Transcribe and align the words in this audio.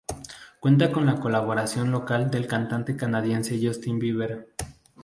Cuenta 0.59 0.91
con 0.91 1.05
la 1.05 1.19
colaboración 1.19 1.91
vocal 1.91 2.31
del 2.31 2.47
cantante 2.47 2.95
canadiense 2.97 3.59
Justin 3.63 3.99
Bieber. 3.99 4.47